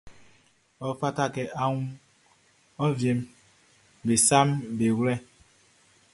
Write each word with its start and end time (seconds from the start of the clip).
Ɔ 0.85 0.87
fata 0.99 1.23
kɛ 1.33 1.43
a 1.61 1.63
wun 1.71 1.85
ɔ 2.83 2.85
wienguʼm 2.97 3.19
be 4.05 4.13
saʼm 4.27 4.47
be 4.77 4.85
wlɛ. 4.97 5.15